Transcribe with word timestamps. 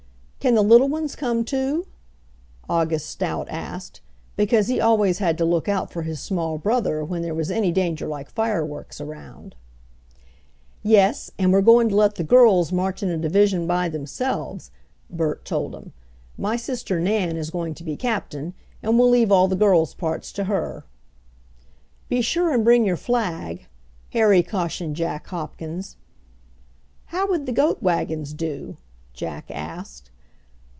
"Can 0.43 0.55
the 0.55 0.63
little 0.63 0.89
ones 0.89 1.15
come 1.15 1.43
too?" 1.45 1.85
August 2.67 3.07
Stout 3.11 3.45
asked, 3.51 4.01
because 4.35 4.69
he 4.69 4.81
always 4.81 5.19
had 5.19 5.37
to 5.37 5.45
look 5.45 5.69
out 5.69 5.91
for 5.93 6.01
his 6.01 6.19
small 6.19 6.57
brother 6.57 7.05
when 7.05 7.21
there 7.21 7.35
was 7.35 7.51
any 7.51 7.71
danger 7.71 8.07
like 8.07 8.27
fireworks 8.31 8.99
around. 8.99 9.53
"Yes, 10.81 11.29
and 11.37 11.53
we're 11.53 11.61
goin' 11.61 11.89
to 11.89 11.95
let 11.95 12.15
the 12.15 12.23
girls 12.23 12.71
march 12.71 13.03
in 13.03 13.09
a 13.11 13.19
division 13.19 13.67
by 13.67 13.87
themselves," 13.87 14.71
Bert 15.11 15.45
told 15.45 15.75
him. 15.75 15.93
"My 16.39 16.55
sister 16.55 16.99
Nan 16.99 17.37
is 17.37 17.51
going 17.51 17.75
to 17.75 17.83
be 17.83 17.95
captain, 17.95 18.55
and 18.81 18.97
we'll 18.97 19.11
leave 19.11 19.31
all 19.31 19.47
the 19.47 19.55
girls' 19.55 19.93
parts 19.93 20.31
to 20.31 20.45
her." 20.45 20.85
"Be 22.09 22.19
sure 22.21 22.51
and 22.51 22.63
bring 22.65 22.83
your 22.83 22.97
flag," 22.97 23.67
Harry 24.09 24.41
cautioned 24.41 24.95
Jack 24.95 25.27
Hopkins. 25.27 25.97
"How 27.13 27.29
would 27.29 27.45
the 27.45 27.51
goat 27.51 27.83
wagons 27.83 28.33
do?" 28.33 28.77
Jack 29.13 29.51
asked. 29.51 30.07